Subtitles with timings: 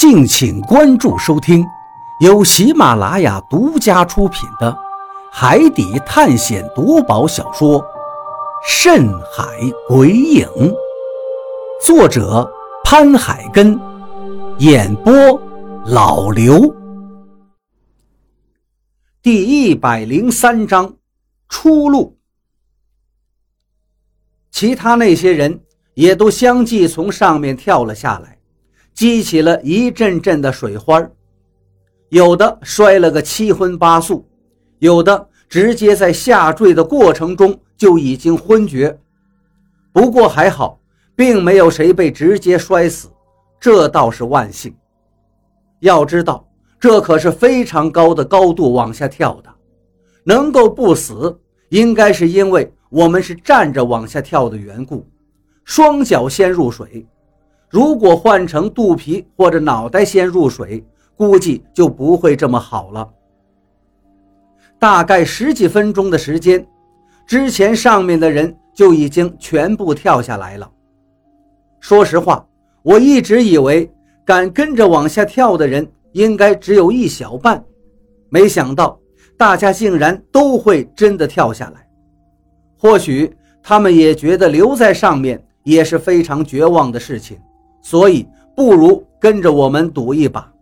[0.00, 1.62] 敬请关注收听，
[2.20, 4.72] 由喜马拉雅独家出品的
[5.30, 7.78] 《海底探险夺宝小说》
[8.66, 9.44] 《深海
[9.86, 10.46] 鬼影》，
[11.84, 12.50] 作者
[12.82, 13.78] 潘海根，
[14.56, 15.12] 演播
[15.84, 16.74] 老刘。
[19.20, 20.94] 第一百零三章
[21.46, 22.16] 出路。
[24.50, 25.60] 其他那些人
[25.92, 28.39] 也都相继从上面跳了下来。
[29.00, 31.02] 激起了一阵阵的水花
[32.10, 34.28] 有的摔了个七荤八素，
[34.78, 38.94] 有的直接在下坠的过程中就已经昏厥。
[39.90, 40.78] 不过还好，
[41.16, 43.08] 并没有谁被直接摔死，
[43.58, 44.76] 这倒是万幸。
[45.78, 46.46] 要知道，
[46.78, 49.48] 这可是非常高的高度往下跳的，
[50.24, 51.34] 能够不死，
[51.70, 55.08] 应该是因为我们是站着往下跳的缘故，
[55.64, 57.06] 双脚先入水。
[57.70, 60.84] 如果换成肚皮或者脑袋先入水，
[61.14, 63.08] 估计就不会这么好了。
[64.76, 66.66] 大概十几分钟的时间，
[67.26, 70.68] 之前上面的人就已经全部跳下来了。
[71.78, 72.44] 说实话，
[72.82, 73.88] 我一直以为
[74.24, 77.62] 敢跟着往下跳的人应该只有一小半，
[78.30, 78.98] 没想到
[79.36, 81.86] 大家竟然都会真的跳下来。
[82.76, 83.32] 或许
[83.62, 87.38] 他们也觉得留在上面也是非常绝望的事情。
[87.82, 90.52] 所以，不如跟着我们赌一把。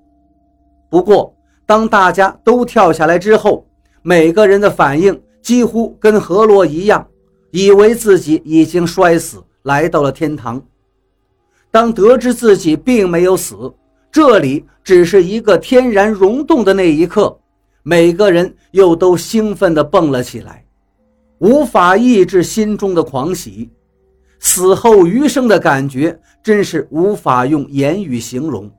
[0.88, 1.34] 不过，
[1.66, 3.66] 当大家都跳下来之后，
[4.02, 7.06] 每个人的反应几乎跟何洛一样，
[7.50, 10.62] 以为自己已经摔死，来到了天堂。
[11.70, 13.70] 当得知自己并没有死，
[14.10, 17.38] 这里只是一个天然溶洞的那一刻，
[17.82, 20.64] 每个人又都兴奋地蹦了起来，
[21.38, 23.70] 无法抑制心中的狂喜。
[24.40, 28.70] 死后余生的感觉真是无法用言语形容，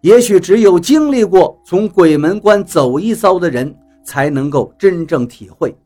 [0.00, 5.76] 也许只有经历过从鬼门关走一遭的人才能够真正体会。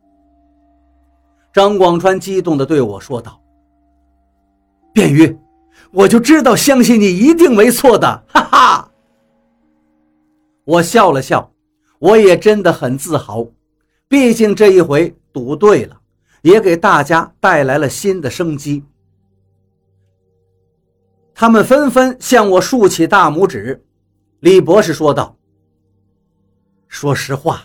[1.53, 3.39] 张广川激动地对我说道
[4.95, 5.37] ：“卞玉，
[5.91, 8.91] 我就知道，相信你一定没错的，哈哈！”
[10.65, 11.53] 我笑了笑，
[11.99, 13.45] 我也真的很自豪，
[14.09, 16.01] 毕竟这一回赌对了，
[16.43, 18.85] 也给大家带来了新的生机。
[21.35, 23.83] 他们纷纷向我竖起大拇指。
[24.41, 25.37] 李博士说道
[26.89, 27.65] ：“说实话，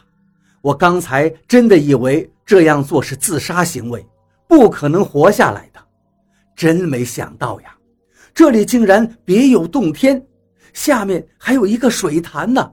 [0.61, 4.05] 我刚才真的以为这样做是自杀行为，
[4.47, 5.79] 不可能活下来的。
[6.55, 7.75] 真没想到呀，
[8.33, 10.23] 这里竟然别有洞天，
[10.73, 12.71] 下面还有一个水潭呢。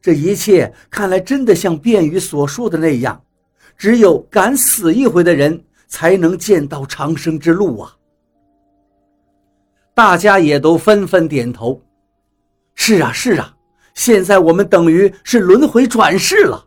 [0.00, 3.20] 这一切看来真的像卞宇所说的那样，
[3.76, 7.92] 只有敢死一回的人才能见到长生之路啊！”
[9.96, 11.80] 大家也都纷纷点头。
[12.74, 13.56] 是啊，是啊，
[13.94, 16.66] 现在我们等于是轮回转世了。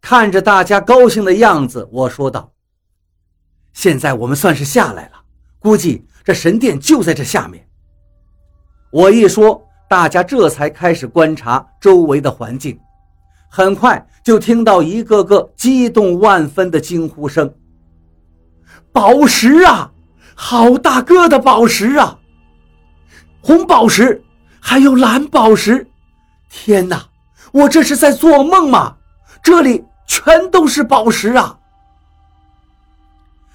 [0.00, 2.50] 看着大家高兴的样子，我说道
[3.72, 5.20] ：“现在我们算是下来了，
[5.60, 7.64] 估计这神殿就在这下面。”
[8.90, 12.76] 我一说，大家这才开始观察周围的环境。
[13.48, 17.54] 很快就听到一个个激动万分的惊呼声
[18.90, 19.92] ：“宝石啊！”
[20.42, 22.18] 好大个的宝石啊！
[23.42, 24.24] 红宝石，
[24.58, 25.86] 还有蓝宝石！
[26.48, 27.06] 天哪，
[27.52, 28.96] 我这是在做梦吗？
[29.42, 31.58] 这里全都是宝石啊！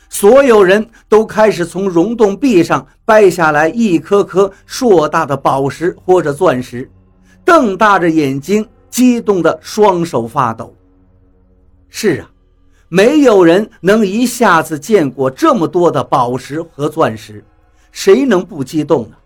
[0.10, 6.90] 所有人都开始从溶洞壁上掰下来一颗颗硕大的宝石或者钻石，
[7.44, 10.74] 瞪大着眼睛，激动的双手发抖。
[11.90, 12.30] 是啊。
[12.96, 17.44] 没有人能一下子见过这么多的宝石和钻石，
[17.92, 19.18] 谁能不激动呢？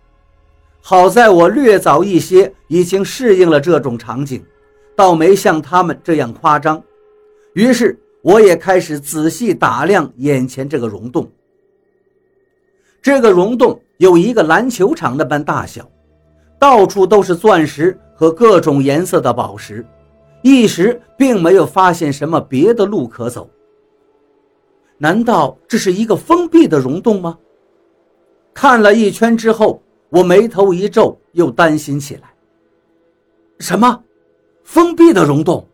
[0.81, 4.43] 好在我略早一些已经适应了这种场景，
[4.95, 6.81] 倒没像他们这样夸张。
[7.53, 11.29] 于是我也开始仔细打量眼前这个溶洞。
[13.03, 15.87] 这个溶洞有一个篮球场那般大小，
[16.57, 19.85] 到处都是钻石和各种颜色的宝石。
[20.41, 23.47] 一时并没有发现什么别的路可走。
[25.01, 27.39] 难道这是一个封闭的溶洞吗？
[28.53, 32.33] 看了一圈之后，我眉头一皱，又担心起来。
[33.59, 34.03] 什么？
[34.63, 35.65] 封闭的溶洞？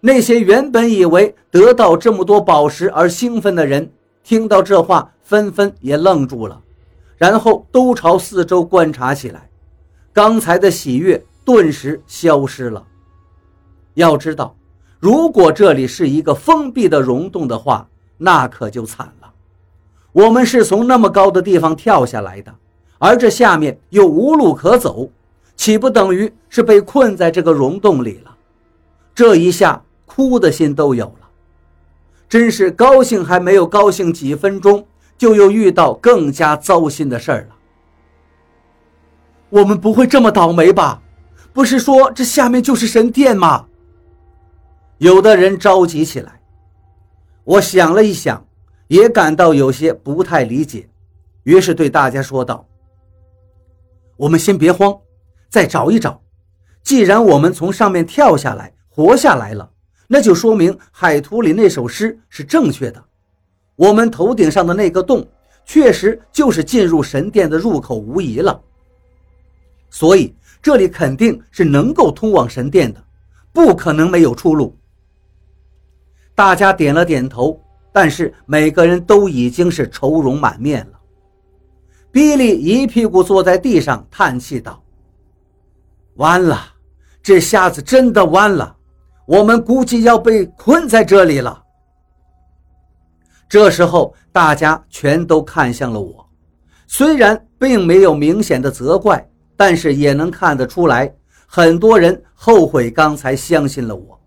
[0.00, 3.90] 那些原本以为得到这么多宝石而兴奋的人，
[4.22, 6.60] 听到这话，纷纷也愣住了，
[7.16, 9.48] 然后都朝四周观察起来。
[10.12, 12.86] 刚才的喜悦顿时消失了。
[13.94, 14.54] 要知道，
[15.00, 17.88] 如果这里是一个封闭的溶洞的话，
[18.22, 19.32] 那可就惨了。
[20.12, 22.54] 我们是从那么高的地方跳下来的，
[22.98, 25.10] 而这下面又无路可走，
[25.56, 28.36] 岂不等于是被困在这个溶洞里了？
[29.12, 31.28] 这一下哭的心都有了，
[32.28, 34.86] 真是高兴还没有高兴几分钟，
[35.18, 37.56] 就又遇到更加糟心的事儿了。
[39.48, 41.02] 我们不会这么倒霉吧？
[41.52, 43.66] 不是说这下面就是神殿吗？
[44.98, 46.41] 有的人着急起来。
[47.44, 48.46] 我想了一想，
[48.86, 50.88] 也感到有些不太理解，
[51.42, 52.66] 于是对大家说道。
[54.16, 54.96] 我们先别慌，
[55.48, 56.22] 再找一找。
[56.84, 59.68] 既然我们从上面跳下来，活下来了，
[60.06, 63.04] 那就说明海图里那首诗是正确的。
[63.74, 65.26] 我们头顶上的那个洞，
[65.64, 68.60] 确实就是进入神殿的入口无疑了。
[69.90, 73.02] 所以这里肯定是能够通往神殿的，
[73.52, 74.76] 不可能没有出路。
[76.34, 77.60] 大家点了点头，
[77.92, 80.98] 但是每个人都已经是愁容满面了。
[82.10, 84.82] 比利一屁股坐在地上，叹气道
[86.16, 86.58] ：“完了，
[87.22, 88.76] 这下子真的完了，
[89.26, 91.62] 我们估计要被困在这里了。”
[93.48, 96.26] 这时候，大家全都看向了我，
[96.86, 99.26] 虽然并没有明显的责怪，
[99.56, 101.14] 但是也能看得出来，
[101.46, 104.18] 很多人后悔刚才相信了我。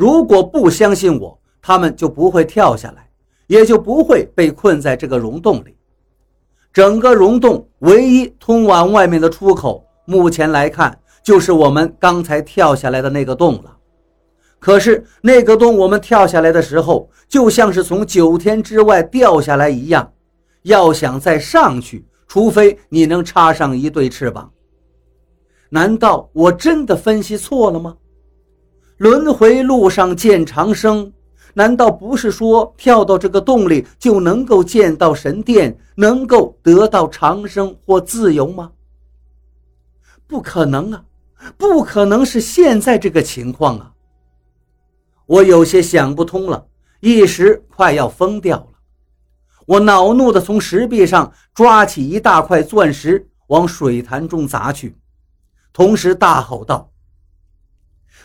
[0.00, 3.06] 如果不相信我，他们就不会跳下来，
[3.48, 5.76] 也就不会被困在这个溶洞里。
[6.72, 13.76] 整个溶洞唯一通往外面的出口，目前来看就是我们刚才跳下来的那个洞了。
[14.58, 20.10] 可是那个洞，我们跳下来的时候，就像是从九天之外掉下来一样。
[20.62, 24.50] 要想再上去，除非你能插上一对翅膀。
[25.68, 27.94] 难道我真的分析错了吗？
[29.00, 31.10] 轮回路上见长生。
[31.54, 38.72] 难道不是说跳到这个洞里就能够见到神殿，能够得到长生或自由吗？
[40.26, 41.02] 不可能啊，
[41.56, 43.90] 不可能是现在这个情况啊！
[45.24, 46.66] 我有些想不通了，
[47.00, 48.66] 一时快要疯掉了。
[49.64, 54.94] 我恼怒地从石壁上抓起一大块钻石，往水潭中砸去，
[55.72, 56.92] 同时大吼道：“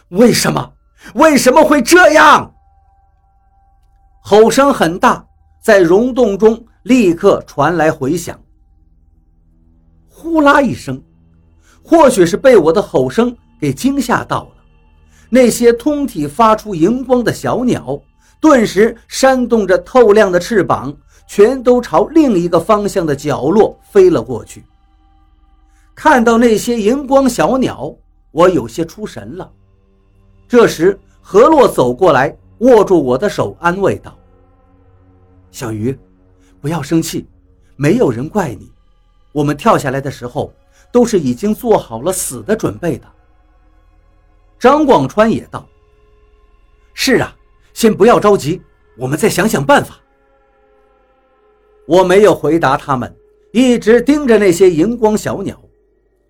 [0.09, 0.73] 为什么？
[1.15, 2.51] 为什么会这样？”
[4.21, 5.25] 吼声很大，
[5.63, 8.39] 在溶洞中立刻传来回响。
[10.07, 11.01] 呼啦一声，
[11.83, 14.51] 或许是被我的吼声给惊吓到了，
[15.29, 17.99] 那些通体发出荧光的小鸟，
[18.39, 20.95] 顿时扇动着透亮的翅膀，
[21.27, 24.65] 全都朝另一个方向的角落飞了过去。
[25.93, 27.95] 看到那些荧光小鸟，
[28.31, 29.51] 我有些出神了。
[30.47, 32.35] 这时，何洛走过来。
[32.59, 34.17] 握住我的手，安慰道
[35.51, 35.95] ：“小鱼，
[36.61, 37.27] 不要生气，
[37.75, 38.71] 没有人怪你。
[39.33, 40.53] 我们跳下来的时候，
[40.89, 43.05] 都是已经做好了死的准备的。”
[44.57, 45.67] 张广川也道
[46.95, 47.35] ：“是啊，
[47.73, 48.61] 先不要着急，
[48.97, 49.99] 我们再想想办法。”
[51.85, 53.13] 我没有回答他们，
[53.51, 55.61] 一直盯着那些荧光小鸟。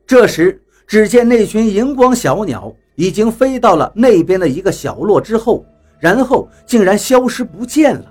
[0.07, 5.65] 这时，只见那群荧光小鸟已经飞到了那边的一个小落之后。
[5.97, 8.05] 然后竟然消失不见了。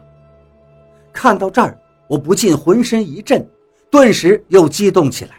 [1.13, 1.79] 看到这儿，
[2.09, 3.47] 我不禁浑身一震，
[3.91, 5.33] 顿时又激动起来。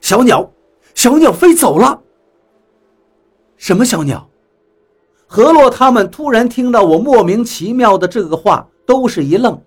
[0.00, 0.50] 小鸟，
[0.94, 2.00] 小鸟飞走了。
[3.56, 4.26] 什么小鸟？
[5.26, 9.60] 何洛他们突然听到我莫名其妙的这个话，都是一愣。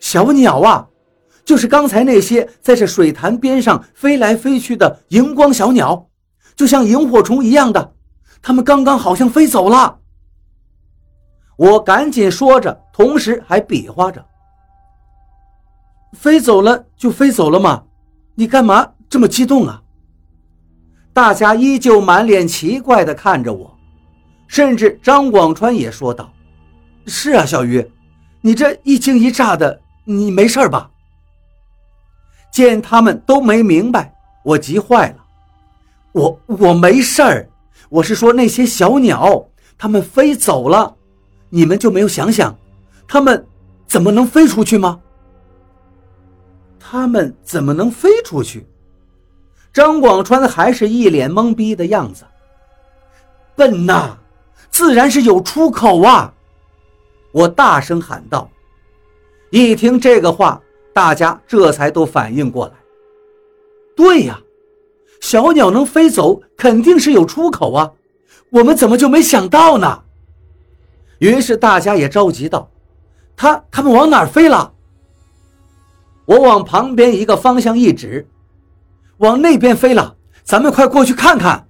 [0.00, 0.88] 小鸟啊，
[1.44, 6.04] 就是刚才那些在这水潭边上飞来飞去的荧光小鸟，
[6.56, 7.94] 就像萤火虫一样的，
[8.40, 9.98] 他们刚刚好像飞走了。
[11.56, 14.24] 我赶紧说着，同时还比划着。
[16.12, 17.84] 飞走了就飞走了嘛，
[18.34, 19.82] 你干嘛这么激动啊？
[21.12, 23.76] 大家依旧满脸奇怪地看着我，
[24.48, 26.32] 甚至张广川也说道
[27.06, 27.88] ：“是啊，小鱼，
[28.40, 30.90] 你这一惊一乍的，你没事吧？”
[32.52, 34.12] 见他们都没明白，
[34.44, 35.23] 我急坏了
[36.14, 37.48] ：“我我没事儿，
[37.90, 40.96] 我是说那些小鸟，它们飞走了。”
[41.50, 42.56] 你们就没有想想，
[43.06, 43.46] 它们
[43.86, 45.00] 怎么能飞出去吗？
[46.80, 48.66] 他们怎么能飞出去？
[49.72, 52.24] 张广川还是一脸懵逼的样子。
[53.56, 54.16] 笨呐，
[54.70, 56.32] 自然是有出口啊！
[57.32, 58.48] 我大声喊道。
[59.50, 60.60] 一听这个话，
[60.92, 62.72] 大家这才都反应过来。
[63.94, 64.40] 对呀，
[65.24, 67.90] 小鸟能飞走，肯定是有出口啊！
[68.50, 70.02] 我们怎么就没想到呢？
[71.18, 72.68] 于是大家也着急道
[73.34, 74.74] ：“他他们往哪飞了？”
[76.28, 78.28] 我往旁边一个方向一指，
[79.16, 81.66] 往那边飞了，咱们快过去看看。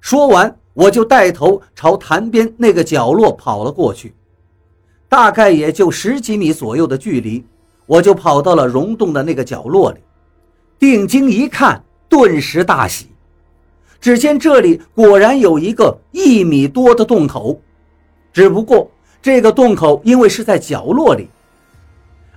[0.00, 4.14] 说完，我就带头朝潭边那个角落跑了过去，
[5.08, 7.44] 大概也就十几米左右的距离，
[7.84, 9.98] 我就跑到了溶洞的那个角落里，
[10.78, 13.08] 定睛一看，顿时大喜。
[14.00, 17.60] 只见这里果然有一个一米多的洞口，
[18.32, 21.28] 只不过这个洞口因为是在角落里，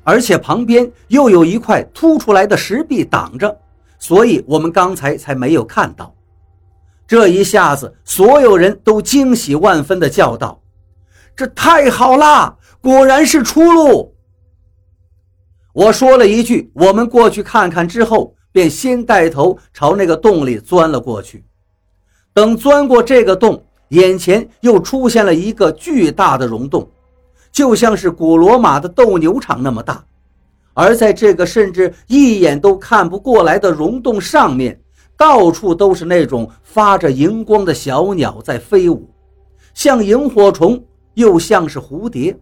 [0.04, 3.60] 而且旁边又有一块凸出来的石壁挡着，
[4.00, 6.14] 所以我们刚才才没有看到。
[7.08, 10.62] 这一下子，所有人都惊喜万分地叫道
[11.36, 12.58] ：“这太好啦！
[12.82, 14.16] 果然是出路！”
[15.74, 21.44] 我说了一句：“我们过去看看。”之后，便先带头朝那个洞里钻了过去。
[22.34, 26.90] 等钻过这个洞，眼前又出现了一个巨大的溶洞，
[27.52, 30.04] 就像是古罗马的斗牛场那么大。
[30.74, 34.80] 而在这个甚至一眼都看不过来的溶洞上面，
[35.18, 39.10] 到处都是那种发着荧光的小鸟在飞舞，
[39.74, 40.82] 像萤火虫，
[41.16, 42.38] 又像是蝴蝶。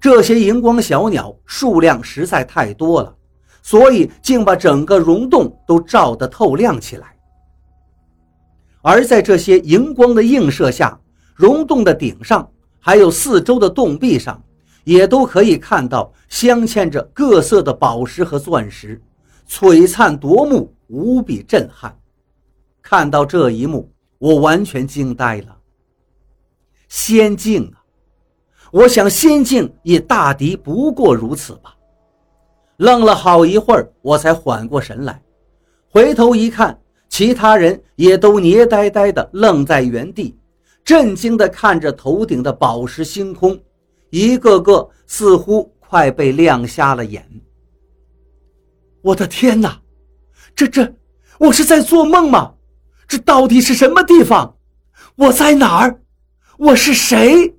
[0.00, 3.14] 这些荧光小鸟数量实在太多了，
[3.62, 7.14] 所以竟把整个溶洞都照得透亮起来。
[8.82, 10.98] 而在这些荧光的映射下，
[11.34, 14.42] 溶洞的顶上还有四周的洞壁上，
[14.84, 19.00] 也都可以看到镶嵌着各色的宝石和钻石，
[19.48, 21.94] 璀璨夺目，无比震撼。
[22.80, 25.56] 看到这一幕，我完全惊呆了。
[26.88, 27.84] 仙境啊！
[28.72, 31.76] 我想仙境也大抵不过如此吧。
[32.80, 35.22] 愣了好一会儿，我才缓过神来，
[35.90, 36.78] 回头一看。
[37.10, 40.38] 其他人也都捏呆呆的愣在原地，
[40.82, 43.60] 震惊地看着头顶的宝石星空，
[44.08, 47.28] 一个个似乎快被亮瞎了眼。
[49.02, 49.78] 我的天哪，
[50.54, 50.90] 这这，
[51.38, 52.54] 我是在做梦吗？
[53.06, 54.56] 这到底是什么地方？
[55.16, 56.00] 我在哪儿？
[56.56, 57.54] 我是谁？